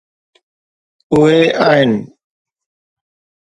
[1.13, 2.07] اهي آهن.